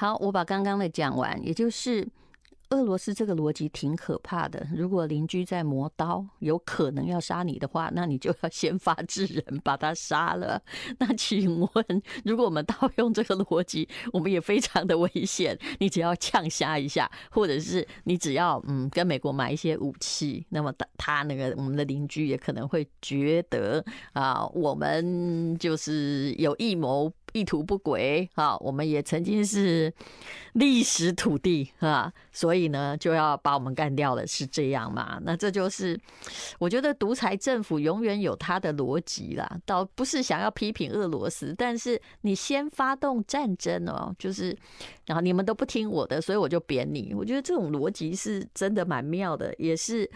[0.00, 2.08] 好，我把刚刚的讲完，也就是。
[2.70, 4.64] 俄罗斯这个逻辑挺可怕的。
[4.72, 10.62] 如果邻居在磨刀，有可能要杀你的话，那你就要先发制人，把他杀了。
[11.00, 15.58] 那请问，如果我们盗用这个逻辑，我们也非常的危险。
[15.80, 27.12] 你只要呛瞎一下，或者是你只要嗯跟美国买一些武器，那么他他那个我们的邻居也可能会觉得啊，我们就是有预谋。
[27.32, 29.92] 意图不轨，啊，我们也曾经是
[30.54, 35.20] 历史土地，哈，所以呢，就要把我们干掉了，是这样嘛？
[35.24, 35.98] 那这就是
[36.58, 44.56] 我觉得独裁政府永远有它的逻辑啦，倒不是想要批评俄罗斯，但是你先发动战争哦，就是
[45.06, 47.12] 然后你们都不听我的，所以我就贬你。
[47.14, 50.10] 我觉得这种逻辑是真的蛮妙的，也是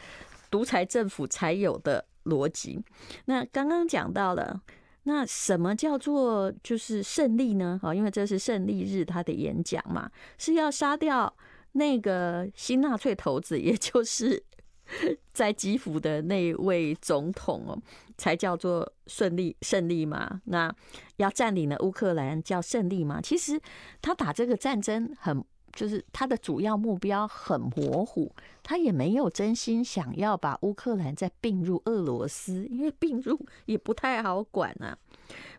[0.51, 2.83] 独裁政府才有的逻辑。
[3.27, 4.61] 那刚刚讲到了。
[5.05, 7.79] 那什么叫做就是胜利呢？
[7.83, 11.35] 啊，因为这是胜利日，他的演讲嘛，是要杀掉
[11.73, 14.43] 那个新纳粹头子，也就是
[15.33, 17.79] 在基辅的那位总统哦，
[18.17, 20.41] 才叫做顺利胜利嘛。
[20.45, 20.75] 那
[21.17, 23.21] 要占领了乌克兰叫胜利嘛？
[23.21, 23.61] 其实
[24.03, 25.45] 他打这个战争很。
[25.75, 28.31] 就是他的主要目标很模糊，
[28.63, 34.97] 他也没有真心想要把乌克兰再并入俄罗斯，因为并入 也不太好管啊。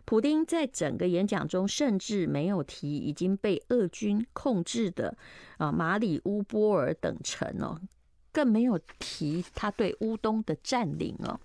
[0.04, 5.16] 普丁在整个演讲中甚至没有提已经被俄军控制的
[5.58, 7.78] 啊马里乌波尔等城哦，
[8.36, 11.40] 更没有提他对乌东的占领哦。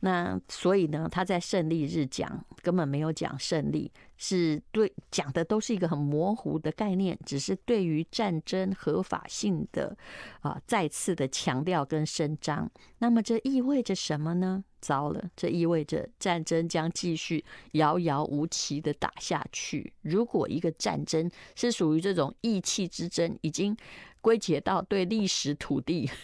[0.00, 9.94] 那所以呢，他在胜利日讲根本没有讲胜利，是对讲的都是一个很模糊的概念，只是对于战争合法性的
[10.40, 12.68] 啊再次的强调跟伸张。
[12.98, 14.64] 那么这意味着什么呢？
[14.80, 19.92] 糟了，这意味着战争将继续遥遥无期的打下去。
[20.00, 23.76] 如果一个战争是属于这种意气之争，已经
[24.22, 26.08] 归结到对历史土地。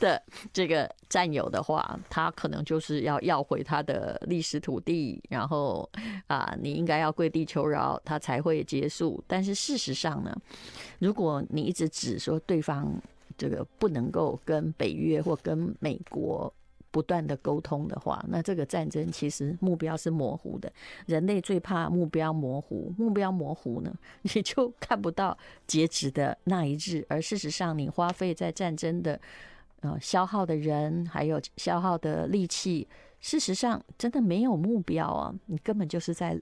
[0.00, 0.20] 的
[0.52, 5.88] 这个占有的话，他可能就是要要回他的历史土地，然后
[6.26, 9.22] 啊，你应该要跪地求饶，他才会结束。
[9.24, 10.36] 但是事实上呢，
[10.98, 12.92] 如果你一直指说对方
[13.38, 16.52] 这个不能够跟北约或跟美国
[16.92, 20.72] 不断的沟通的话，那这个战争其实目标是模糊的。
[21.06, 23.92] 人类最怕目标模糊，目标模糊呢，
[24.22, 25.36] 你就看不到
[25.66, 27.04] 截止的那一日。
[27.08, 29.20] 而事实上，你花费在战争的。
[29.84, 32.86] 呃，消耗的人还有消耗的力气，
[33.18, 35.34] 事实上真的没有目标啊！
[35.46, 36.40] 你根本就是在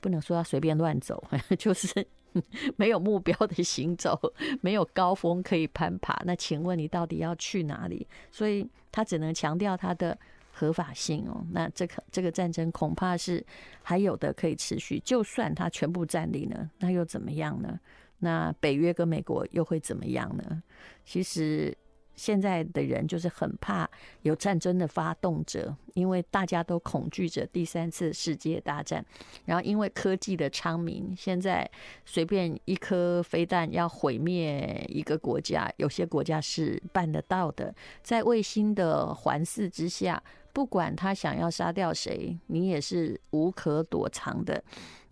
[0.00, 1.22] 不能说要随便乱走，
[1.56, 2.04] 就是
[2.76, 4.18] 没有目标的行走，
[4.60, 6.20] 没有高峰可以攀爬。
[6.24, 8.06] 那请问你到底要去哪里？
[8.30, 10.16] 所以他只能强调他的
[10.52, 11.44] 合法性哦。
[11.52, 13.44] 那这个这个战争恐怕是
[13.82, 17.78] 还有的可以持续，就算他全部占领了，那又怎么样呢？
[18.18, 20.62] 那北约跟美国又会怎么样呢？
[21.04, 21.76] 其实。
[22.18, 23.88] 现在的人就是很怕
[24.22, 29.04] 有战争的发动者，因为大家都恐惧着第三次世界大战。
[29.44, 31.70] 然后因为科技的昌明，现在
[32.04, 37.72] 随便一颗飞弹要毁灭一个国家，有些国家是办得到的。
[38.02, 40.20] 在卫星的环视之下，
[40.52, 44.60] 不管他想要杀掉谁，你也是无可躲藏的。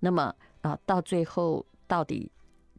[0.00, 2.31] 那么啊，到最后到底？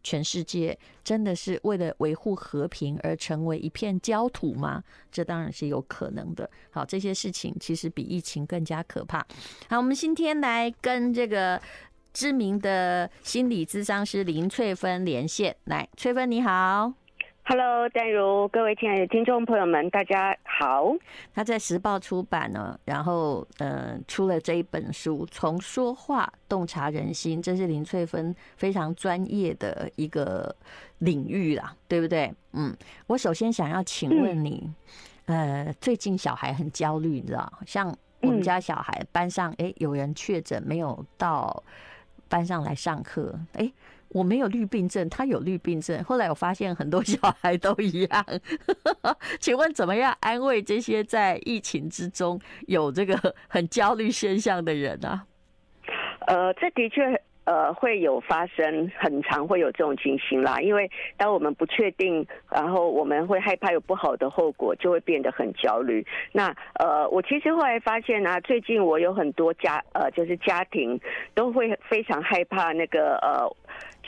[0.08, 4.82] 全世界真的是为了维护和平而成为一片焦土吗？
[5.12, 6.50] 这当然是有可能的。
[6.70, 9.20] 好，这些事情其实比疫情更加可怕。
[9.68, 11.62] 好，我们今天来跟这个
[12.14, 15.54] 知名的心理咨商师林翠芬连线。
[15.66, 16.94] 来，翠芬你好。
[17.50, 20.94] Hello，丹如，各位亲爱的听众朋友们，大家好。
[21.34, 30.54] 他在时报出版呢，然后呃出了这一本书，从说话洞察人心，这是林翠芬非常专业的一个
[30.98, 32.30] 领域啦，对不对？
[32.52, 32.76] 嗯，
[33.08, 34.70] 我首先想要请问你，
[35.28, 41.64] 嗯、呃，最近小孩很焦虑，你知道，像我们家小孩班上，哎，有人确诊，没有到
[42.28, 43.72] 班上来上课，哎。
[44.10, 46.02] 我没有绿病症，他有绿病症。
[46.04, 48.26] 后来我发现很多小孩都一样，
[49.40, 55.22] 请问怎么样安慰这些在疫情之中有这个很焦虑现象的人呢？
[56.26, 60.60] 呃，这的确呃会有发生，很常会有这种情形啦。
[60.60, 66.06] 因为当我们不确定，然后我们会害怕有不好的后果，就会变得很焦虑。
[66.32, 71.00] 那呃，我其实后来发现啊，最近我有很多家呃，就是家庭
[71.34, 73.48] 都会非常害怕那个呃。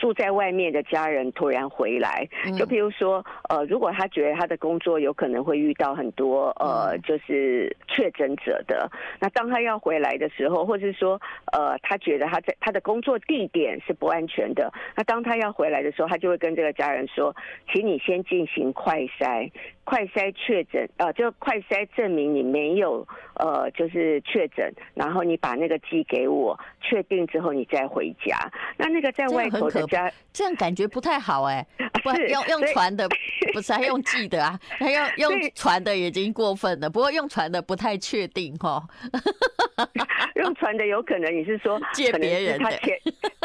[0.00, 2.26] 住在外面的家人突然回来，
[2.58, 11.20] 就譬如说，呃，如果他觉得他的工作有可能会遇到很多呃，就是确诊者的，那当他要回来的时候，或是说，
[11.52, 17.36] 呃，他觉得他在他的工作地点是不安全的，那当他要回来的时候，他就会跟这个家人说，
[17.70, 19.50] 请你先进行快筛。
[19.90, 23.04] 快筛确诊，呃，就快筛证明你没有，
[23.34, 28.38] 呃，就是确诊，然后你把那个寄给我，确定之后你再回家。
[28.76, 33.08] 那那个在外头的家，这样感觉不太好哎、 欸，不用用传的，
[33.52, 34.56] 不是还用寄的啊？
[34.78, 38.80] 还用用传的已经过分了，不过用传的不太确定哈。
[40.36, 42.70] 用传的有可能你是说借别人的，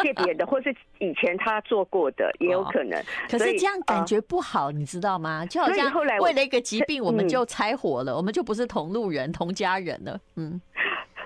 [0.03, 3.01] 借别人的，或是以前他做过的也有可能。
[3.29, 5.45] 可是这样感觉不好，你知道吗？
[5.45, 10.19] 就好像后来为那个疾病，我们就拆伙了，我们就不是同路人、同家人了。
[10.35, 10.61] 嗯，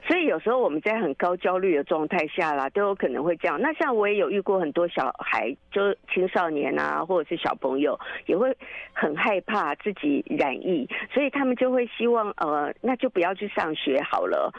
[0.07, 3.59] 所以有时候我们在很高焦虑的状态下啦，都有可能会这样。
[3.59, 8.56] 那像我也有遇过很多小孩，就青少年啊，或者是小朋友，也会
[8.94, 14.53] 很害怕自己染疫，所以他们就会希望，呃，那就不要去上学好了。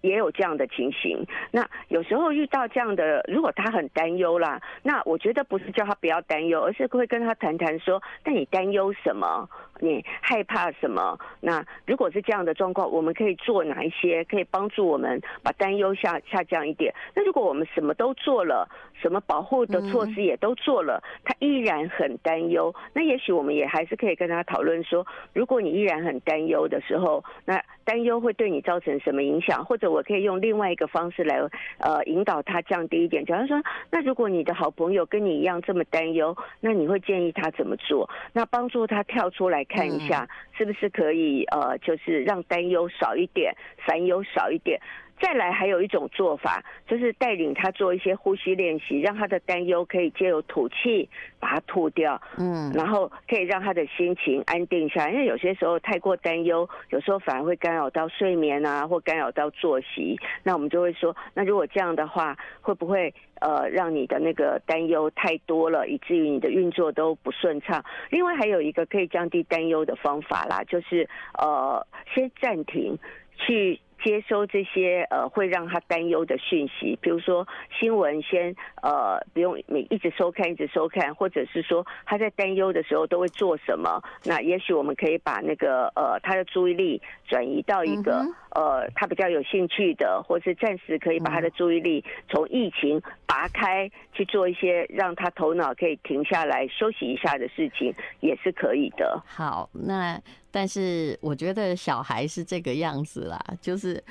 [0.00, 9.48] 也有这样的情形，那有时候遇到这样的，如果他很担忧啦，那我觉得不是叫他不要担忧，而是会跟他谈谈说，那你担忧什么？
[9.80, 11.18] 你害怕什么？
[11.40, 16.94] 那如果是这样的状况，我们可以做哪一些可以帮助我们把担忧下下降一点？
[17.14, 18.68] 那如果我们什么都做了，
[19.00, 29.64] 什么保护的措施也都做了，他依然很担忧，那也许我们也还是可以跟他讨论说，如果你依然很担忧的时候，那担忧会对你造成什么影响？
[29.64, 31.40] 或者我可以用另外一个方式来，
[31.78, 33.24] 呃，引导他降低一点。
[33.24, 38.06] 假如说，那如果你的好朋友跟你一样这么担忧，那你会建议他怎么做？
[38.34, 43.54] 那帮助他跳出来看一下，是不是可以，呃，就是让担忧少一点，
[43.86, 44.78] 烦忧少一点。
[45.20, 51.08] 再来，还有一种做法，就是带领他做一些呼吸练习，让他的担忧可以借由吐气
[51.40, 55.10] 把它吐掉，嗯，然后可以让他的心情安定下来。
[55.10, 60.18] 因为有些时候太过担忧，有时候反而会干扰到睡眠啊，或干扰到作息。
[60.44, 67.84] 那我们就会说，那如果这样的话，会不会呃让你的那个担忧太多了，以至于你的运作都不顺畅？
[68.10, 72.96] 另外还有一个可以降低担忧的方法啦，就是呃先暂停
[73.36, 73.80] 去。
[74.02, 77.46] 接收这些呃会让他担忧的讯息，比如说
[77.78, 84.02] 新闻先呃不用你一直收看一直收看，或者是说他在担忧的时候都会做什么？
[84.24, 88.24] 那也许我们可以把那个呃他的注意力转移到一个
[88.54, 99.20] 呃他比较有兴趣的，或是暂时可以把他的注意力从疫情拔开去做一些让他头脑可以停下来休息一下的事情，也是可以的。
[99.26, 100.20] 好，那。
[100.58, 104.02] 但是我觉得小孩是这个样子啦，就是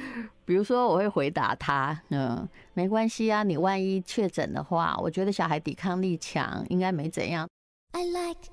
[0.46, 7.46] 比如说我会回答他，嗯，没关系啊，你万一确诊的话，我觉得小孩抵抗力强，应该没怎样。
[7.92, 8.48] I like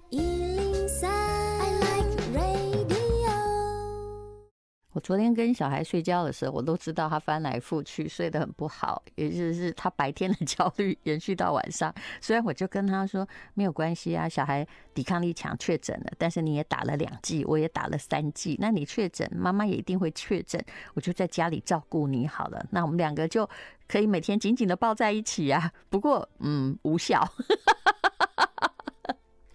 [4.94, 11.92] 我昨天跟小孩睡觉的时候，我都知道他翻来覆去睡得很不好，也就是他白天的 焦虑延续到晚上。
[12.20, 14.64] 虽然我就跟他说没有关系啊，小孩
[14.94, 20.64] 抵抗力强确诊了，但是你也打了两剂，我也打了三剂，那你确诊，妈妈也一定会确诊，
[20.94, 22.64] 我就在家里照顾你好了。
[22.70, 23.50] 那我们两个就
[23.88, 25.72] 可以每天紧紧的抱在一起啊。
[25.90, 27.28] 不过，嗯，无效。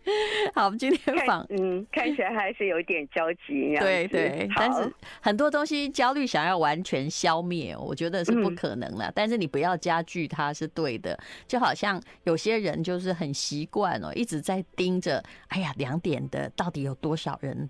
[0.56, 3.76] 好，我们今天访，嗯，看起来还是有点焦急。
[3.80, 4.92] 对对，但是
[5.22, 9.12] 很多东西焦虑想要完全消灭，我觉得是不可能了。
[9.14, 11.18] 但是你不要加剧它是对的，
[11.48, 17.70] 就好像有些人就是很习惯哦，一直在盯着，哎呀，两点的到底有多少人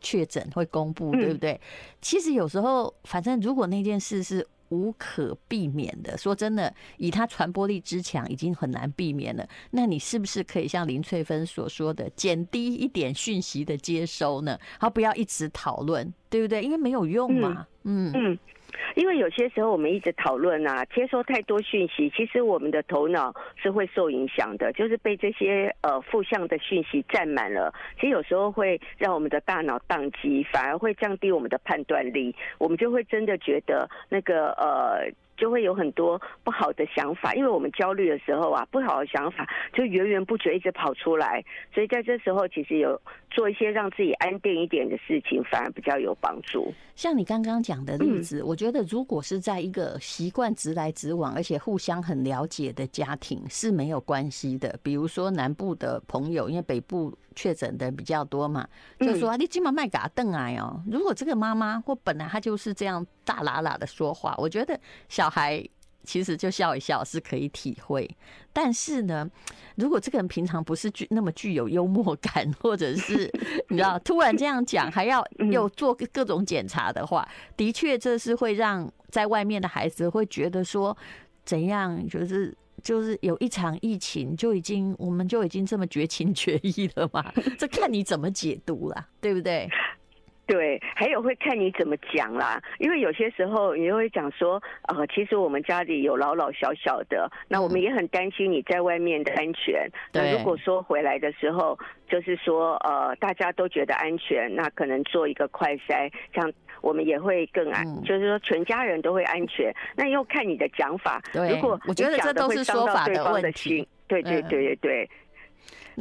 [0.00, 1.60] 确诊会公布，对不对？
[2.00, 4.46] 其实有时候，反正如果那件事是。
[4.70, 9.48] 无可避免的，说真的，以它传播力之强，已经很难避免了。
[9.70, 14.58] 那你是不是可以像林翠芬所说的，减低一点讯息的接收呢？
[14.78, 16.62] 好，不要一直讨论，对不对？
[16.62, 17.66] 因为没有用嘛。
[17.84, 18.38] 嗯嗯。
[18.94, 27.72] 因为有些时候我们一直讨论啊，接收太多讯息，其实我们的头脑是会受影响的，就是被这些呃负向的讯息占满了。
[27.96, 35.10] 其实有时候会让我们的大脑宕机，反而会降低我们的判断力，我们就会真的觉得那个呃。
[35.40, 41.42] 就会有很多不好的想法，因为我们焦虑的时候啊，不好的想法就源源不绝一直跑出来，
[41.74, 46.70] 所以在这时候其实有做一些让自己安定一点的事情，反而比较有帮助。
[46.94, 54.78] 像你刚刚讲的例子，我觉得如果是在一个习惯直来直往，而且互相很了解的家庭是没有关系的。
[54.82, 58.68] 比如说南部的朋友，因为北部确诊的比较多嘛，
[58.98, 60.82] 就说你今晚卖给他邓来哦。
[60.90, 65.30] 如果这个妈妈或本来她就是这样大喇喇的说话，我觉得小。
[65.30, 65.64] 孩
[66.02, 68.08] 其实就笑一笑是可以体会。
[68.52, 69.30] 但是呢，
[69.76, 73.30] 如果这个人平常不是具那么具有幽默感，或者是
[73.70, 80.96] 你知道突然这样讲，还要又做各种检查的话，的确这是会让在外面的孩子会觉得说
[81.44, 87.32] 怎样，就是就是有一场疫情就已经我们就已经这么绝情绝义了嘛？
[87.56, 89.68] 这看你怎么解读了，对不对？
[90.50, 99.88] 对，还有会看你怎么讲啦，因为有些时候你会讲说，呃，其实我们家里有老老小小的，那我们也很担心你在外面的安全。
[100.12, 101.78] 那如果说回来的时候，
[102.08, 109.72] 就是说，呃，大家都觉得安全，那可能做一个快筛，这样我们也会更安，就是说全家人都会安全。
[109.94, 113.86] 那又看你的讲法，如果我觉得这都是说法的问题。
[114.08, 115.10] 对对对对对。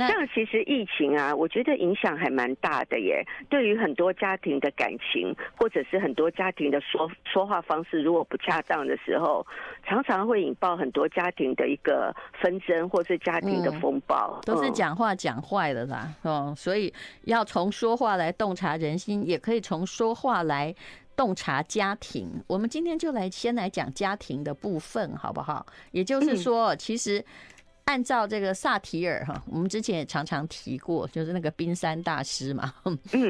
[0.07, 3.25] 这样其实疫情啊，我觉得影响还蛮大的耶。
[3.49, 9.45] 对于很多家庭的感情，或者是很多家庭的说说话方式，如果不恰当的时候，
[9.85, 14.39] 常常会引爆很多家庭的一个纷争，或是家庭的风暴。
[14.39, 20.73] 嗯、都是讲话讲坏了啦，哦，所以要从说话来洞察人心，也可以从说话来
[21.15, 22.29] 洞察家庭。
[22.47, 25.65] 我们今天就来先来讲家庭的部分，好不好？
[25.91, 27.23] 也就是说，其实。
[27.89, 32.71] 按照这个萨提尔哈，我们之前也常常提过，就是那个冰山大师嘛，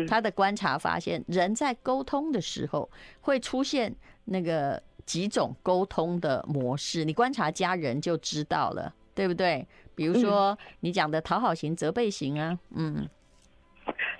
[0.05, 2.89] 他的观察发现，人在沟通的时候
[3.21, 9.65] 会出现那个几种沟通的模式，你观察家人就知道了，对不对？
[9.95, 13.07] 比如说你讲的讨好型、责备型啊，嗯，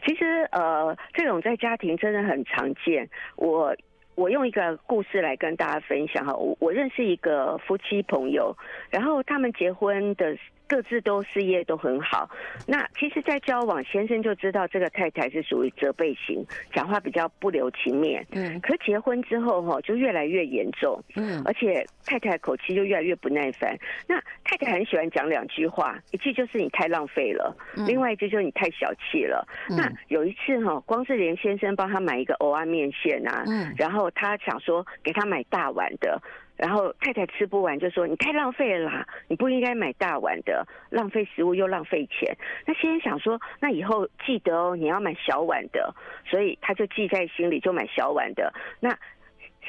[0.08, 3.76] 其实呃，这种在家庭真的很常见，我。
[4.20, 8.54] 我用一个故事来跟大家分享哈，我我认识一个夫妻朋友，
[8.90, 10.38] 然后他们结婚的。
[10.70, 12.30] 各自都事业都很好，
[12.68, 18.24] 那其实，在交往，先生就知道这个太太是属于责备型，讲话比较不留情面。
[18.32, 21.04] 嗯，可结婚之后哈，就越来越严重。
[21.16, 23.76] 嗯，而且太太口气就越来越不耐烦。
[24.08, 27.58] 那太太很喜欢讲两句话，一句就是你太浪费了，
[27.88, 29.48] 另外一句就是你太小气了。
[29.68, 36.22] 那有一次哈，光是连先生帮他买一个蚵仔面线啊，嗯然后他想说给他买大碗的。
[36.60, 42.36] 然后太太吃不完就说：“你太浪费了啦，你不应该买大碗的，浪费食物又浪费钱。”
[42.68, 45.96] 那先生想说：“那以后记得哦，你要买小碗的。”
[46.30, 48.54] 所以他就记在心里，就买小碗的。
[48.82, 48.90] 那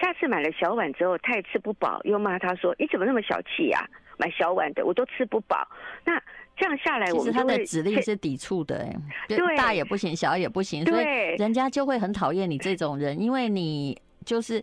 [0.00, 3.88] 下次买了小碗之后，他也吃不饱，又骂他说：“你怎么那么小气呀？
[4.18, 5.64] 买小碗的，我都吃不饱。”
[6.04, 6.20] 那
[6.56, 8.96] 这样下来，我们他的指令是抵触的，哎，
[9.28, 11.04] 对，大也不行，小也不行，所以
[11.38, 14.60] 人家就会很讨厌你这种人，因为你就是。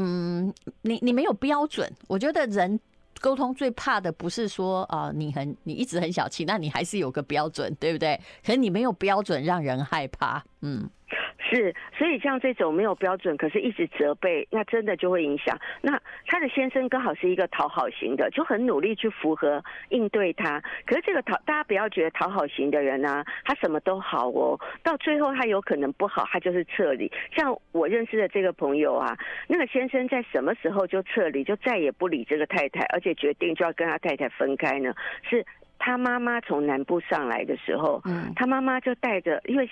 [0.00, 2.78] 嗯，你你没有标准，我觉得人
[3.20, 8.18] 沟通最怕的不是说啊、呃，你很你一直很小气，那你还是有个标准，对不对？
[8.44, 10.88] 可是你没有标准，让人害怕，嗯。
[11.50, 15.58] 是，所以像这种没有标准，可是一直责备，那真的就会影响。
[15.80, 20.60] 那他的先生刚好是一个讨好型的，就很努力去符合应对他。
[20.84, 27.10] 可是这个讨，大家不要觉得讨好型的人啊，他什么都好哦，到最后他有可能不好，他就是撤离。
[27.34, 34.92] 像我认识的这个朋友啊，那个先生在什么时候就撤离，就再也不理这个太太，而且决定就要跟他太太分开呢？
[35.22, 35.42] 是
[35.78, 39.66] 他妈妈从南部上来的时候，嗯，他妈妈就带着，因为。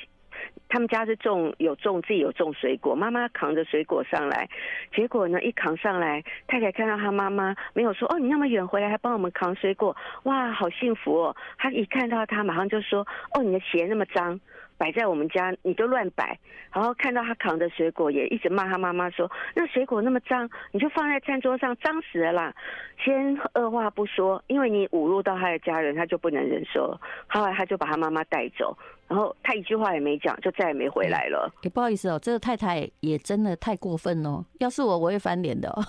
[0.68, 4.48] 他们家是种有种自己有种水果，妈妈扛着水果上来，
[4.94, 11.36] 结果呢，一扛上来，太太看到他妈妈没有说哦，你那么远回来还帮我们扛水果，哇，好幸福哦。
[11.58, 14.40] 他一看到他，马上就说哦，你的鞋那么脏。
[14.78, 16.38] 摆在我们家，你都乱摆，
[16.70, 22.54] 然后看到他扛着水果，也一直骂他妈妈说：“那水果那么脏，你就放在餐桌上，脏死了啦！”
[23.02, 26.94] 先二话不说，因为你侮辱到他的家人，他就不能忍受。
[27.26, 28.76] 后来他就把他妈妈带走，
[29.08, 31.52] 然后他一句话也没讲，就再也没回来了。
[31.62, 34.44] 也不好意思哦，这个太太也真的太过分哦。
[34.58, 35.84] 要是我，我会翻脸的哦。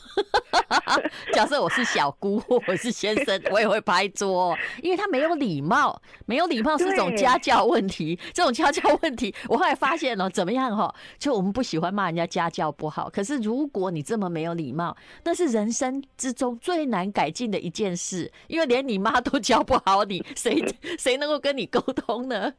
[1.34, 8.20] 假设我是小姑，我是先生， 我也会拍桌，因为他没有礼貌，没有礼貌是种家教问题。
[8.34, 10.94] 这种家教问题，我后来发现了，怎么样哈？
[11.18, 20.64] 就我们不喜欢骂人家家教不好，可是如果你这么没有礼貌，那是人生之中最难改进的一件事，因为连你妈都教不好你，谁
[21.00, 22.54] 谁能够跟你沟通呢？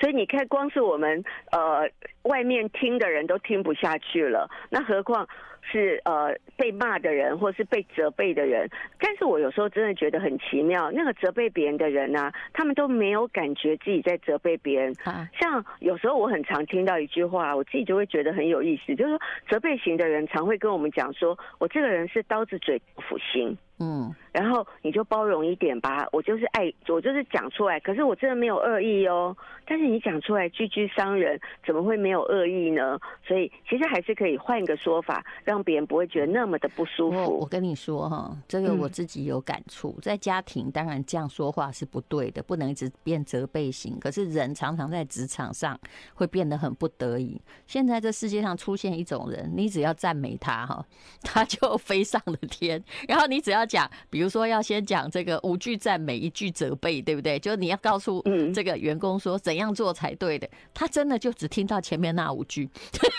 [0.00, 1.88] 所以你看，光是我们呃
[2.22, 5.26] 外面听的人都听不下去了，那何况
[5.62, 8.68] 是呃被骂的人，或是被责备的人？
[9.00, 14.94] 但是我有时候真的觉得很奇妙，那个责备别人的人呢、啊，他们都没有感觉自己在责备别人。
[15.38, 23.56] 像有时候我很常听到一句话，我自己就会觉得很有意思，就是说责备型的人常会跟我们讲说，我这个人是刀子嘴豆腐心。
[23.78, 26.06] 嗯，然后你就包容一点吧。
[26.12, 27.78] 我就是爱，我就是讲出来。
[27.80, 29.36] 可是我真的没有恶意哦。
[29.68, 32.98] 但是你讲出来，句句伤人，怎么会没有恶意呢？
[33.26, 37.18] 所以其实还是可以换一个说法，让别人不会觉得那么的不舒服。
[37.18, 39.92] 我，我跟你说哈，这个我自己有感触。
[39.98, 43.98] 嗯、在家庭，当然这样说话是不对的，不能一直变责备型。
[43.98, 45.78] 可是人常常在职场上
[46.14, 47.38] 会变得很不得已。
[47.66, 50.86] 现在这世界上出现一种人，你只要赞美他哈，
[51.22, 52.82] 他就 飞上了天。
[53.08, 57.38] 然后你只要讲，比如说要先讲这个五句赞美，一句责备，对不对？
[57.38, 62.68] 就是你要告诉这个员工说怎样做才对的，他真的就只听到前面那五句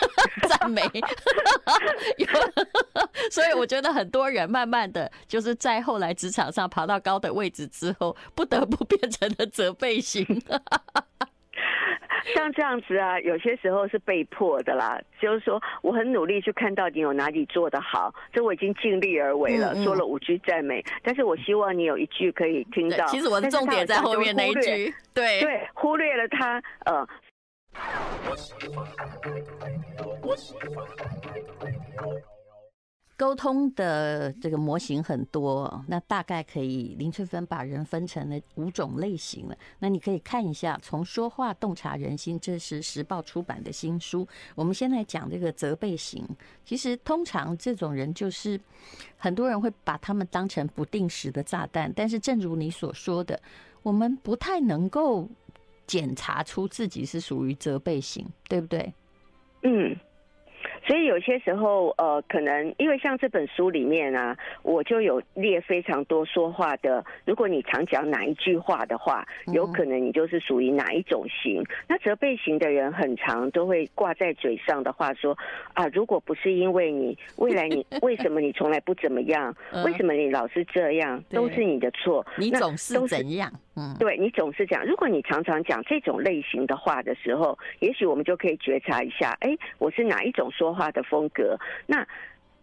[0.47, 0.81] 赞美。
[3.29, 10.25] 所以我觉得很多人慢慢的就是在后来职场上爬到高的位置之后，不得不变成了责备型。
[12.35, 14.99] 像这样子啊，有些时候是被迫的啦。
[15.19, 20.83] 就是说，我很努力去看到你有哪里做得好，这我已经尽力而为了，说了五句赞美。
[21.03, 23.05] 但是我希望你有一句可以听到。
[23.07, 27.07] 其实我的重点在后面那一句，对对，忽略了他呃。
[33.17, 39.57] 沟通的这个模型很多，那大概可以林翠芬把人分成了五种类型了。
[39.79, 44.27] 那你可以看一下，从说话洞察人心，这是时报出版的新书。
[44.53, 46.23] 我们先来讲这个责备型。
[46.63, 48.59] 其实通常这种人就是
[49.17, 53.41] 很多人会把他们当成不定时的炸弹，但是正如你所说的，
[53.81, 55.27] 我们不太能够
[55.87, 58.93] 检查出自己是属于责备型，对不对？
[59.63, 59.97] 嗯。
[60.87, 67.03] 所以有些时候，呃，可能因为像这本书里面啊，我就有列非常多说话的。
[67.25, 71.61] 如果你常讲哪一句话的话，有可能你就是属于哪一种型。
[71.89, 75.37] 那责备型的人很常都会挂在嘴上的话说
[75.73, 79.53] 啊，如果不是因为你，未来你 为什么你从来不怎么样？
[79.83, 81.21] 为什么你老是这样？
[81.29, 82.25] 都是你的错。
[82.37, 83.51] 你总是怎样？
[83.77, 84.83] 嗯，对，你总是讲。
[84.87, 91.55] 如果你常常讲这种类型的话的时候，也许我们就可以觉察一下，哎，我是哪一种说话的风格？
[91.85, 92.03] 那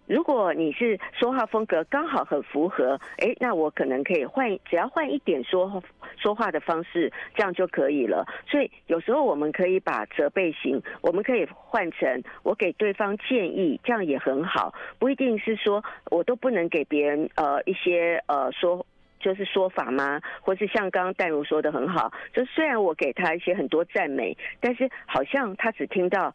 [0.07, 5.81] 如果你是说话风格刚好很符合，哎，那我可能可以换，只要换一点说
[6.17, 8.27] 说话的方式，这样就可以了。
[8.49, 14.75] 所以有时候我们可以把责备型，我们可以换成我给对方建议，这样也很好。
[14.99, 18.85] 不一定是说我都不能给别人呃一些呃说。
[19.25, 20.21] 就是说法吗？
[20.43, 26.35] 或是像刚刚戴如说的很好，就虽然我给他一些很多赞美，但是好像他只听到。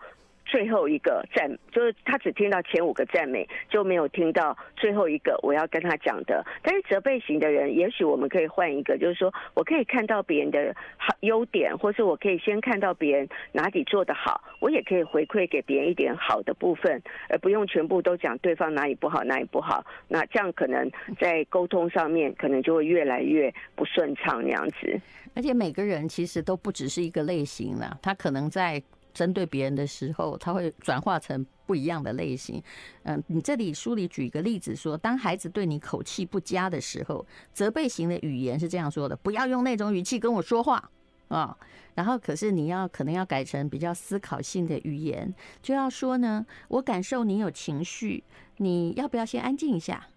[0.50, 6.44] 最后一个赞，就是他只听到前五个赞美，就没有听到最后一个我要跟他讲的。
[6.64, 19.86] 但是责备型的人，也许我们可以换一个，就是说我可以看到别人的好优点，或是我可以先看到别人哪里做得好，我也可以回馈给别人一点好的部分，而不用全部都讲对方哪里不好，哪里不好。
[20.08, 25.00] 那这样可能在沟通上面，可能就会越来越不顺畅那样子。
[25.36, 28.82] 而且每个人其实都不只是一个类型了，他可能在。
[29.14, 32.62] 针对别人的时候，他会转化成不一样的类型。
[33.04, 40.90] 嗯，你这里书里举一个例子说，当孩子对你口气不佳的时候，责备型的语言是这样说的：不要用那种语气跟我说话
[41.28, 41.58] 啊。
[41.96, 48.24] 然后，可是你要可能要改成比较思考性的语言，就要说呢，我感受你有情绪，
[48.58, 50.08] 你要不要先安静一下？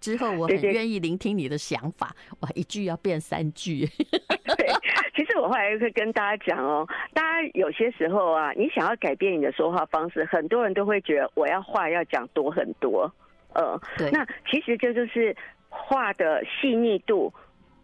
[0.00, 2.14] 之后我很 愿意聆听你的想法。
[2.40, 3.88] 哇，一句要变三句。
[4.44, 4.70] 对，
[5.14, 13.10] 其实我后来会跟大家讲哦，大家有些时候啊，你想要改变你的说话方式，很多人都会觉得我要话要讲多很多。
[13.54, 15.36] 呃，对，那其实这就是
[15.68, 17.32] 话的细腻度，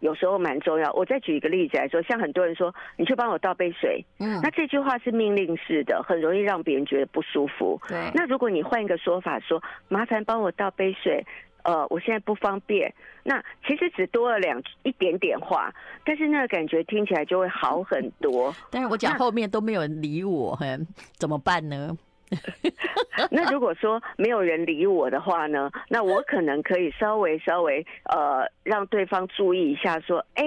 [0.01, 0.93] 有时候蛮重要。
[0.95, 7.81] 我再举一个例子来说，像很多人说，你去帮我倒杯水，嗯，那这句话是命令式的，很容易让别人觉得不舒服。
[7.87, 11.25] 对，那如果你换一个说法说，麻烦帮我倒杯水。
[11.65, 12.93] 呃，我现在不方便。
[13.23, 15.73] 那其实只多了两一点点话，
[16.05, 18.55] 但是那个感觉听起来就会好很多。
[18.71, 20.59] 但是我讲后面都没有人理我，
[21.19, 21.97] 怎么办呢？
[23.31, 25.71] 那如果说没有人理我的话呢？
[25.89, 30.45] 那我可能可以稍微稍微呃让对方注意一下，说，哎。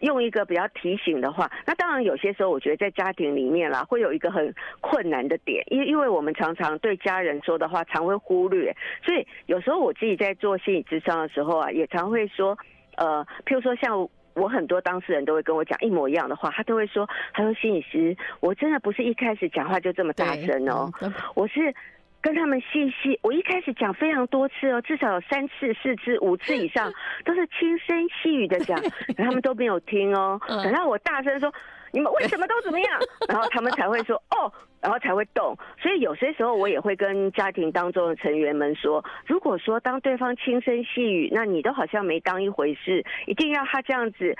[0.00, 12.56] 用一个比较提醒的话，那当然有些时候，我觉得在家庭里面啦，会有一个很困难的点，因因为我们常常对家人说的话，常会忽略，所以有时候我自己在做心理咨商的时候啊，也常会说，
[12.96, 20.90] 呃，譬如说像我很多当事人都会跟我讲一模一样的话，他都会说，他说心理师，我真的不是一开始讲话就这么大声哦，
[21.34, 21.74] 我是。
[22.20, 26.92] 跟他们细细，我一开始讲非常多次哦，至少有三次、四次、五次以上，
[27.24, 28.78] 都是轻声细语的讲，
[29.16, 30.40] 他们都没有听哦。
[30.46, 31.52] 等到我大声说，
[31.92, 33.00] 你们为什么都怎么样？
[33.28, 35.56] 然后他们才会说哦，然后才会动。
[35.80, 44.36] 所以有些时候我也会跟家庭当中的成员们说，如果说当对方轻声细语，那你都好像没当一回事，一定要他这样子。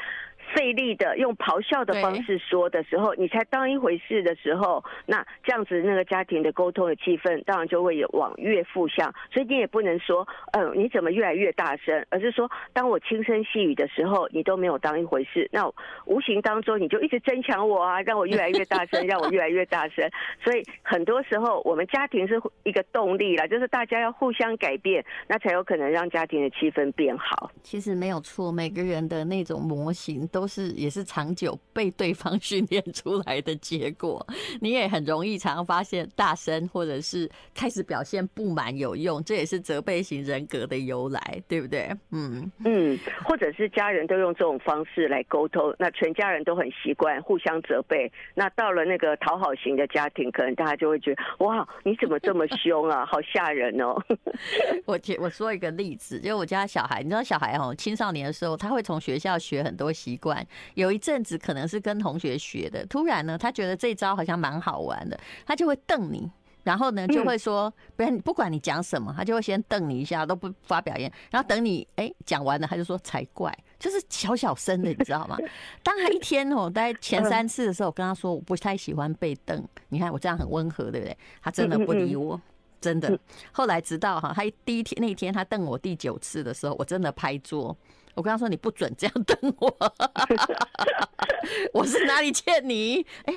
[0.55, 9.13] 费力的用咆哮的方式说的时候，你才当一回事的时候，那这样子那个家庭的沟通的气氛，当然就会有往越负向。
[9.33, 15.71] 所以你也不能说，嗯，你怎么越来越大声，而是说，当我轻声细语的时候，你都没有当一回事，那
[16.05, 20.11] 无形当中你就一直增强我啊，让我越来越大声，让我越来越大声。
[20.43, 27.51] 所以很多时候，我们家庭是一个动力啦，就是大家要互相改变，那才有可能让家庭的气氛变好。
[27.63, 30.40] 其实没有错，每个人的那种模型都。
[30.41, 34.27] 都是也是长久被对方 训练出来的结果，
[34.59, 41.95] 你也很容易常常发现大声或者是开始表现不满有用，这也是责备型人格的由来，对不对？
[42.11, 53.95] 嗯嗯，或者是家人都用这种方式来沟通，那全家人都很习惯互相责备，那到了那个讨好型的家庭，可能大家就会觉得哇，你怎么这么凶啊，好吓人哦！
[54.87, 60.30] 我我说一个例子，就我家小孩，你知道小孩哦，青少年的时候他会从学校学很多习惯。
[60.75, 66.31] 有一阵子可能是跟同学学的，突然呢，他觉得这招好像蛮好玩的，他就会瞪你，
[66.63, 75.37] 然后呢就会说，不然不管你讲什么，他就会先瞪你一下，都不发表言，然后等你哎讲完了，他就说才怪，就是小小声的，你知道吗？
[75.83, 81.17] 当他一天哦，在前三次的时候，我跟他说我不太喜欢被瞪，你看我这样很温和，对不对？
[81.43, 82.41] 他真的不理我，
[82.81, 83.19] 真的。
[83.53, 87.77] 后来直到哈，他第一天那一天他瞪我第九次的时候，我真的拍桌。
[88.21, 89.75] 我跟他说：“你不准这样瞪我，
[91.73, 93.07] 我是哪里欠你？
[93.25, 93.35] 哎，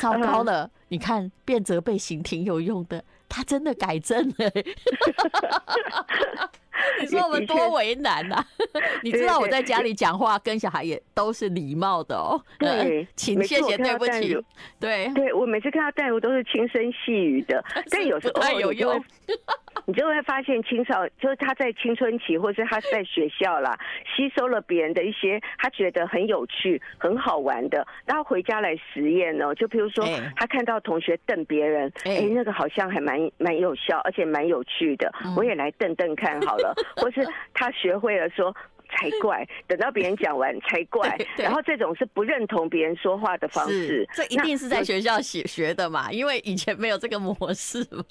[0.00, 0.70] 糟糕了！
[0.88, 4.50] 你看变责备型挺有用的，他真的改正了。
[7.00, 8.44] 你说我们多为难呐！
[9.02, 12.40] 你知道我在家里讲话跟小孩也都是礼貌的哦。
[12.58, 14.36] 对， 请谢谢对不起。
[14.80, 19.02] 对，对我每次跟他带路都是轻声细语的，但有时候太有用。”
[19.84, 23.76] 你就会发现青少就是他在青春期，或是他在学校啦，
[24.14, 29.52] 吸收了别人的一些他觉得很有趣、很好玩的，然后回家来实验哦。
[29.54, 30.06] 就譬如说，
[30.36, 36.61] 他看到同学瞪别人，哎，那个好像还蛮蛮有效，而且蛮有趣的，我也来瞪瞪看好了。
[36.96, 38.54] 或是他学会了说
[38.90, 46.10] 才怪， 等到别人讲完才怪，然后这种是不认同别人说话的方式，这一定是在学校学学的嘛？
[46.12, 48.04] 因为以前没有这个模式嘛。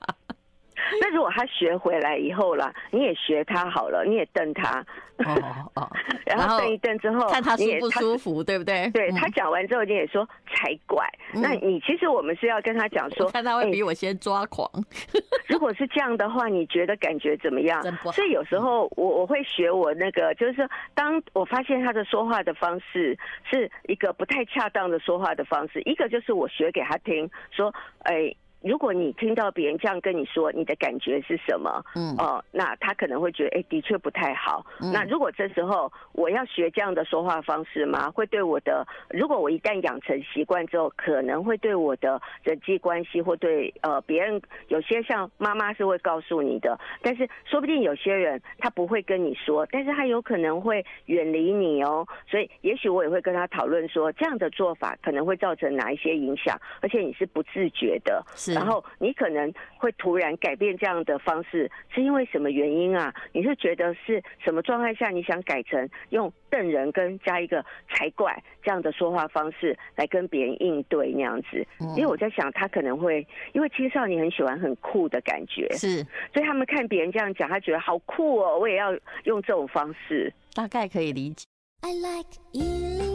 [1.00, 4.80] 那如果他学回来以后啦，你也学他好了，你也瞪他，
[5.20, 5.90] 哦哦，
[6.26, 8.90] 然后瞪一瞪之后，看他舒不舒服，对不对？
[8.92, 11.08] 对，他讲完之后，你也说才怪。
[11.34, 14.70] 那你其实我们是要跟他讲说，看他会比我先抓狂。
[15.48, 17.82] 如果是这样的话，你觉得感觉怎么样？
[18.12, 23.18] 所以有时候我我会学我那个，就是说，当我发现他的说话的方式
[23.50, 28.34] 是一个不太恰当的说话的方式，一个就是我学给他听，说，哎。
[28.62, 31.84] 如果你听到别人这样跟你说，你的感觉是什么？
[31.96, 34.66] 嗯，哦，那他可能会觉得，哎，的确不太好。
[34.94, 38.10] 那如果这时候我要学这样的说话方式吗？
[38.12, 52.08] 会对我的，如果我一旦养成习惯之后，可能会对我的人际关系或对呃别人，有些像妈妈是会告诉你的，但是说不定有些人他不会跟你说，但是他有可能会远离你哦。
[52.30, 58.24] 所以也许我也会跟他讨论说，这样的做法可能会造成哪一些影响，而且你是不自觉的。
[58.54, 63.14] 然后你可能会突然改变这样的方式，是因为什么原因啊？
[63.32, 71.66] 你是觉得是什么状态下你想改成用瞪人跟加一个才怪这样的说话方式来跟别人应对那样子？
[71.96, 78.92] 因为我在想，他可能会因为青少年很喜欢很酷的感觉，是，所以他们看别人这样讲，他觉得好酷哦，我也要
[79.24, 81.46] 用这种方式，大概可以理解。
[81.82, 83.11] I like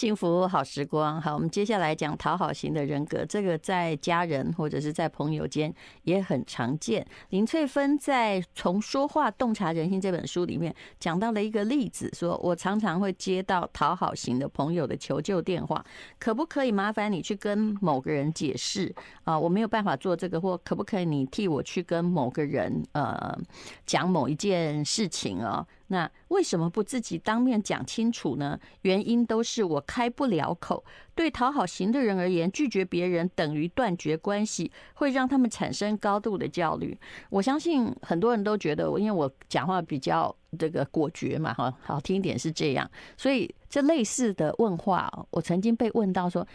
[0.00, 3.22] 幸福好时光，好，我们接下来讲讨好型的人格。
[3.26, 5.70] 这个在家人或者是在朋友间
[6.04, 7.06] 也很常见。
[7.28, 15.84] 林翠芬在《从说话洞察人心》这本书里面讲到了一个例子，说我常常会接到讨好型的朋友的求救电话，
[16.18, 18.90] 可不可以麻烦你去跟某个人解释
[19.24, 19.38] 啊？
[19.38, 23.38] 我没有办法做这个，或可不可以你替我去跟某个人呃
[23.84, 25.66] 讲某一件事情啊？
[25.92, 28.58] 那为什么不自己当面讲清楚呢？
[28.82, 30.84] 原因都是我开不了口。
[31.16, 36.96] 对讨好型的人而言，拒绝别人等于断绝关系，会让他们产生高度的焦虑。
[37.28, 42.88] 我相信很多人都觉得，因为我讲话比较这个果决嘛，哈，好听一点是这样。
[43.16, 46.46] 所以这类似的问话，我曾经被问到说，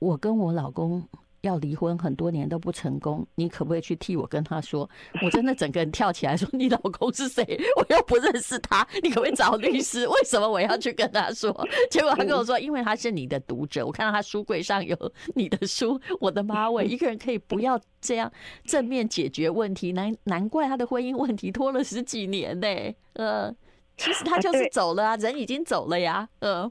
[0.00, 1.08] 我跟我老公
[1.46, 4.88] 要离婚很多年都不成功，你可不可以去替我跟他说？
[5.22, 7.44] 我真的整个人跳起来说：“你老公是谁？
[7.76, 10.06] 我又不认识他，你可不可以找律师？
[10.08, 11.50] 为什么我要去跟他说？”
[11.90, 14.96] 结果他跟我说：“因为他是你的读者，我看到他书柜上有
[15.34, 18.30] 你的书。”我的妈喂，一个人可以不要这样
[18.64, 22.68] 正面解决问题，难难怪他的婚姻问题拖了十几年呢。
[23.14, 23.54] 呃，
[23.96, 26.28] 其实他就是走了啊，人已经走了呀。
[26.40, 26.70] 呃。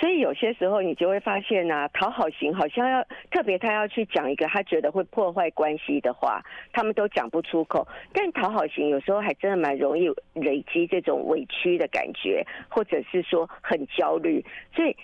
[0.00, 7.86] 所以有些时候你就会发现呐、啊，讨好型好像要特别他要去讲一个他觉得会破坏关系的话，他们都讲不出口。
[8.14, 14.42] 但讨好型有时候还真的蛮容易累积这种委屈的感觉，或者是说很焦虑。
[14.74, 14.96] 所以，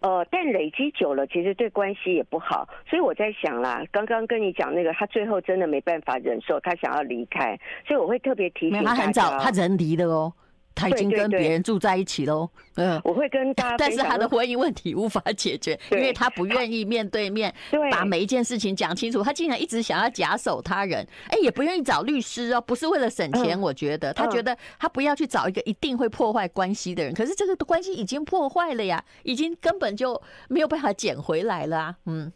[0.00, 2.68] 呃，但累积久了，其实对关系也不好。
[2.86, 7.58] 所以我在想啦，刚刚跟你讲那个，他最后真的没办法忍受，他想要离开。
[7.86, 10.30] 所以我会特别提醒他，他很早，他人离的哦。
[10.74, 17.52] 他已经跟别人住在一起喽，嗯，我会跟大家，但是他的婚姻问题无法解决，因为他不愿意面对面，
[17.90, 19.22] 把每一件事情讲清楚。
[19.22, 32.32] 他竟然一直想要假手他人，哎，也不愿意找律师哦，不是为了省钱，我觉得他觉得他不要去找一个一定会破坏关系的人，可是这个关系已经破坏了呀，已经根本就没有办法捡回来了啊，嗯。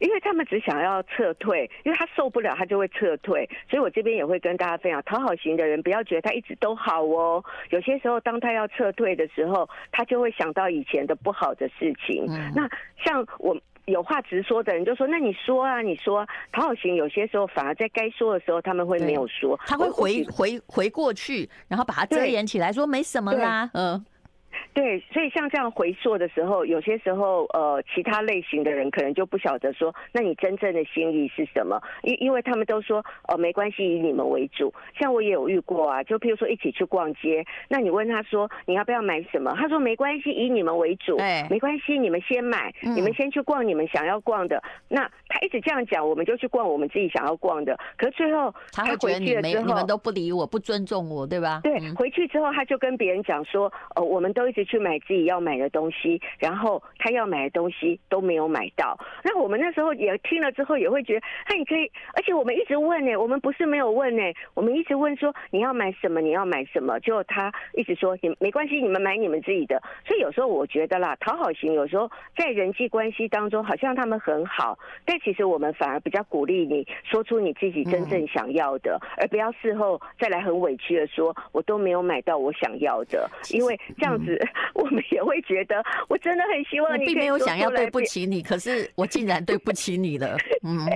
[0.00, 3.48] 因为他们只想要撤退，因为他受不了，他就会撤退。
[3.68, 7.42] 所以我这边也会跟大家分享，讨好型的人不要觉得他一直都好哦。
[7.70, 12.26] 有些时候，当他要撤退的时候，他就会想到以前的不好的事情。
[12.28, 12.68] 嗯、那
[13.04, 24.04] 像我有话直说的人，就说：“那你说啊，你说。”讨好型有些时候反而在该说的时候，他们会没有说，他会回回回过去，然后把它遮掩起来，说没什么啦，嗯。
[24.74, 31.80] 对，所以像这样回溯的时候，有些时候，呃，其他类型的人可能就不晓得说，那你真正的心意是什么？
[32.02, 34.72] 因因为他们都说，哦、呃，没关系，以你们为主。
[34.98, 39.52] 像我也有遇过啊，就譬如说一起去逛街，那你问他说，你要不要买什么？
[39.56, 44.62] 他说没关系，以你们为主，哎，没关系，你们先买，你们先去逛你们想要逛的。
[44.88, 47.78] 那他一直这样讲，我们就去逛我们自己想要逛的。
[47.96, 51.60] 可是最后他回去了之后，你们都不理我，不尊重我，对吧？
[51.62, 54.70] 对，回去之后他就跟别人讲说，呃，我们都都一直。
[54.70, 58.96] 去买自己要买的东西，然后他要买的东西都没有买到。
[59.24, 64.22] 那我们那时候也听了之后，也会觉得，那你可以，而且我们一直问呢，我们不是没有问呢，
[64.54, 69.82] 我们一直问说你要买什么，你要买什么，就他一直说你没关系，你们买你们自己的。
[70.06, 84.29] 所以有时候我觉得啦，讨好型有时候在人际关系当中好像他们很好，但其实我们反而比较鼓励你说出你自己真正想要的，而不要事后再来很委屈的说我都没有买到我想要的，因为这样子。
[84.74, 87.06] 我们也会觉得，我真的很希望你。
[87.06, 90.36] 并没有想要对不起你，可是我竟然对不起你了。
[90.62, 90.86] 嗯，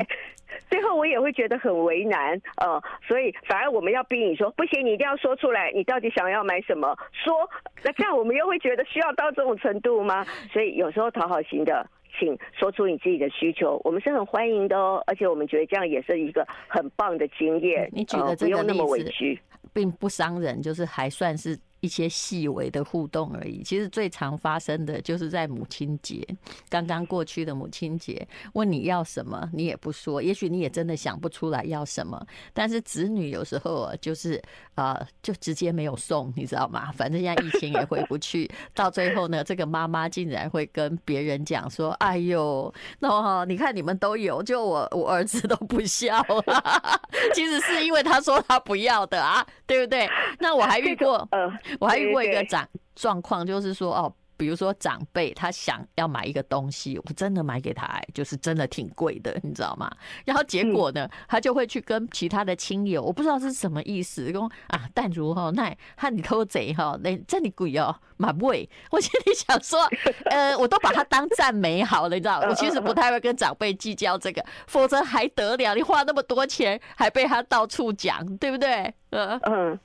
[0.70, 6.97] 最后我也会觉得很为难，呃，所以反而我们要逼你说，不行，你一定要说出来，你到底想要买什么？
[7.12, 7.49] 说，
[7.83, 10.25] 那这样我们又会觉得需要到这种程度吗？
[10.53, 11.87] 所以有时候讨好型的，
[12.18, 17.88] 请说出你自己的需求，我们是很欢迎的哦，而且我们觉得这样也是一个很棒的经验。
[17.92, 19.38] 你举的这个例子，呃，不用那么委屈，
[19.73, 21.59] 并不伤人，就是还算是。
[21.85, 23.62] 一些细微的互动而已。
[23.62, 26.27] 其实最常发生的就是在母亲节，
[26.70, 30.23] 刚刚过去的母亲节，问你要什么，你也不说。
[30.23, 32.27] 也许你也真的想不出来要什么。
[32.55, 34.40] 但是子女有时候啊，就是
[34.75, 36.90] 啊，就直接没有送，你知道吗？
[36.92, 38.51] 反正现在疫情也回不去。
[38.73, 47.01] 到最后呢，这个妈妈竟然会跟别人讲说：“哎呦，那你看你们都有，就我我儿子都不笑了。”
[47.35, 50.09] 其实是因为他说他不要的啊，对不对？
[50.38, 51.53] 那我还遇过，呃。
[51.80, 54.12] 我还遇过一个状状况，就是说哦。
[54.37, 59.88] 比如说长辈他想要买一个东西，我真的买给他，就是真的挺贵的，你知道吗？
[60.24, 68.68] 然后结果呢，他就会去跟其他的亲友，我不知道是什么意思，说啊，但如哈，那和你偷贼哈，那这你鬼哦，买不贵。
[68.90, 69.88] 我心里想说，
[70.24, 75.74] 呃，我都把它当赞美好了，你知道，我其实不太会跟长辈计较这个，否则还得了？
[75.76, 78.92] 你花那么多钱，还被他到处讲，对不对？
[79.10, 79.78] 嗯嗯，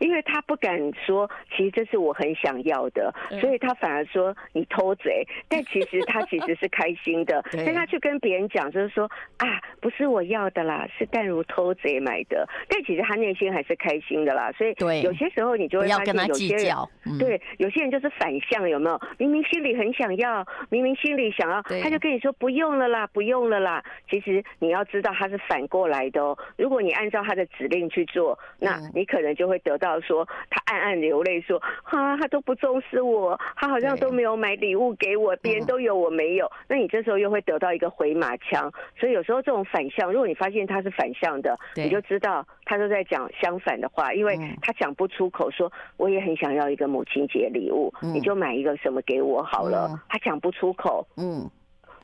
[0.00, 5.26] 因为他不敢说，其实这是我很想要的，所以他反而说你偷贼。
[5.48, 12.46] 但其实他其实是开心的， 但他去跟别人讲，就是说啊，不是我要的啦，是淡如偷贼买的。
[12.68, 14.50] 但其实他内心还是开心的啦。
[14.52, 16.74] 所以有些时候你就会发现，有些人
[17.18, 19.00] 对有些人就是反向，有没有？
[19.18, 23.82] 明明心里很想要，明明心里想要，他就跟你说不用了啦，不用了啦。
[24.10, 26.36] 其实你要知道他是反过来的哦。
[26.56, 28.38] 如果你按照他的指令去做。
[28.58, 36.50] 那你可能就会得到说，他暗暗流泪说，啊，他都不重视我，他好像都没有买礼物给我，别人都有我没有。
[36.68, 38.72] 那你这时候又会得到一个回马枪。
[38.98, 49.90] 所以有时候这种反向，如果你发现他是反向的，你就知道他都在讲相反的话，因为他讲不出口说，我也很想要一个母亲节礼物，你就买一个什么给我好了。
[50.08, 51.48] 他讲不出口，嗯。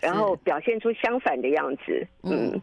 [0.00, 2.04] 然后表现出相反的样子。
[2.24, 2.60] 嗯，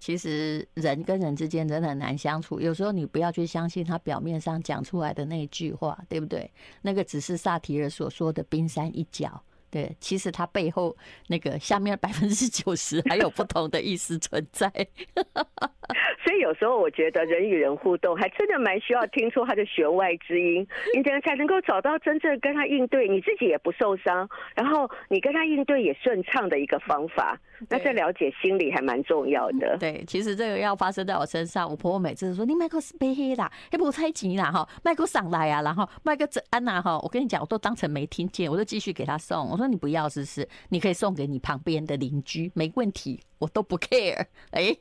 [0.00, 6.50] 其实人跟人之间真的很难相处，有时候你不要去相信他表面上讲出来的那句话，对不对？
[6.82, 9.40] 那个只是萨提尔所说的冰山一角。
[9.70, 10.96] 对，其实他背后
[11.28, 14.68] 那个下面百分之九十还有不同的意思存在，
[16.24, 27.38] 所以有时候我觉得人与人互动还真的蛮需要听出他的弦外之音，你这样才能够找到真正跟他应对，你自己也不受伤，然后你跟他应对也顺畅的一个方法。
[27.68, 29.76] 那这了解心理还蛮重要的。
[29.78, 39.48] 对，其实这个要发生在我身上，我婆婆每次都说你麦克是背黑啦，要不猜急啦哈，麦克上来啊，然后麦克这安娜哈，我跟你讲，我都当成没听见，我就继续给他送。
[39.50, 44.24] 我说你不要试试，你可以送给你旁边的邻居，没问题，我都不 care。
[44.52, 44.74] 哎，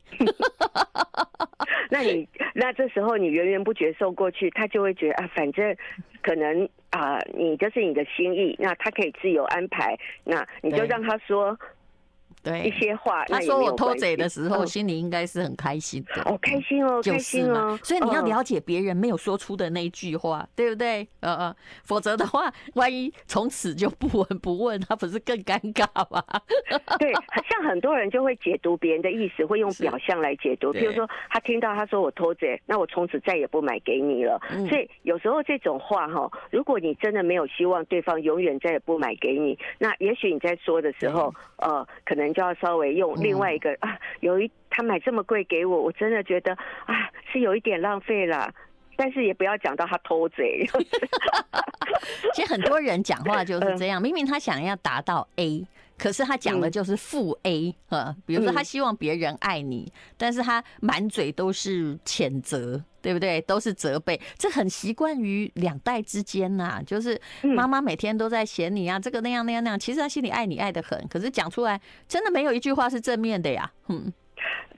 [1.89, 5.75] 那你那这时候你源源不绝送过去，他就会觉得啊，反正
[6.21, 11.57] 可能啊、呃，你就是你的心意，那他可以自由安排，那你就让他说。
[12.41, 16.21] 对一些话，他说我偷贼的时候，心里应该是很开心的。
[16.23, 17.77] 哦，开心哦，开心哦。
[17.83, 21.05] 所以你要了解别人没有说出的那一句话，对不对？
[21.19, 26.23] 呃呃，否则的话，万一从此就不闻不问，他不是更尴尬吗？
[26.97, 27.11] 对，
[27.49, 30.71] 像很多人就会解读别人的意思，会用表象来解读。
[30.71, 34.39] 比如说，他听到他说我偷贼，那我从此再也不买给你了。
[34.69, 42.28] 所以有时候这种话哈，如果你真的没有希望对方永远再也不买给你，那也许你在说的时候，呃，可能。
[42.33, 46.53] 就要稍微用另外一个 啊，有一他买这么贵给我，我真的觉得
[46.85, 48.51] 啊是有一点浪费了，
[48.95, 50.65] 但是也不要讲到他偷贼。
[52.33, 55.65] 其实很多人讲话就是这样， 明明他想要达到 A。
[55.97, 63.41] 可是他讲的就是负 A 啊，比如说他希望别人爱你，但是他满嘴都是谴责，对不对？
[63.41, 66.81] 都是责备，这很习惯于两代之间呐。
[66.85, 73.71] 就是妈妈每天都在嫌你啊，这个那样那样那样，其实她心里爱你爱的很，可是讲出来真的没有一句话是正面的呀。
[73.87, 74.11] 嗯，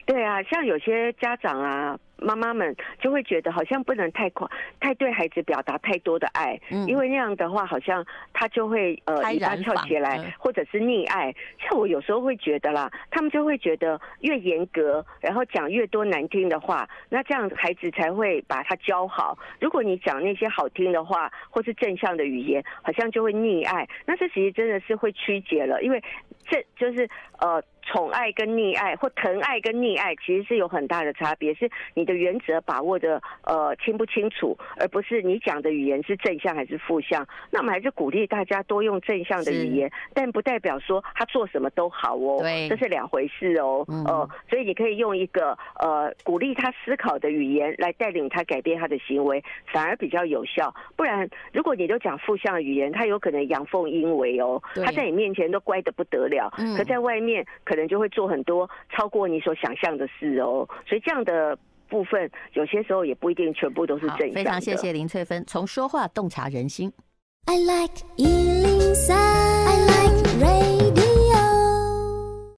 [0.05, 1.97] 对啊，像有些家长啊。
[2.21, 4.47] 妈妈们就会觉得好像不能太快，
[4.79, 11.34] 太对孩子表达太多的爱，嗯，因为那样的话好像他就会呃尾巴跳起来，或者是溺爱。
[11.60, 19.38] 像我有时候会觉得啦，他们就会觉得越严格，然后讲越多难听的话，那这样孩子才会把他教好。
[19.60, 26.01] 如果你讲那些好听的话，或是正向的语言，好像就会溺爱，那这其实真的是会曲解了，因为
[26.47, 27.62] 这就是呃。
[27.84, 31.51] 宠爱跟溺爱，或疼爱跟溺爱，其实是有很大的差别。
[31.55, 37.28] 是你的原则把握的呃清不清楚，而不是你讲的语言是正向还是负向。
[37.52, 43.86] 那我们还是鼓励大家多用正向的语言，但不代表说他做什么都好哦，对，这是两回事哦。
[43.88, 50.74] 哦、呃，所以你可以用一个呃鼓励他思考的语言来带领他改变他的行为，反而比较有效。
[50.95, 54.62] 不然，如果你都讲负向的语言，他有可能阳奉阴违哦。
[54.84, 57.82] 他在你面前都乖得不得了，可在外面可能。
[57.91, 61.58] 就会做很多超过你所想象的事哦，所以这样的
[61.91, 64.34] 部分有些时候也不一定全部都是正向的。
[64.34, 66.91] 非常谢谢林翠芬，从说话洞察人心。